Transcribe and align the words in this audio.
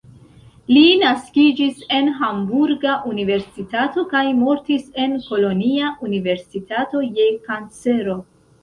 Li 0.75 0.81
naskiĝis 1.01 1.83
en 1.97 2.09
Hamburga 2.21 2.95
Universitato 3.11 4.07
kaj 4.15 4.25
mortis 4.41 4.91
en 5.05 5.17
Kolonja 5.29 5.95
Universitato 6.11 7.09
je 7.21 7.33
kancero. 7.49 8.23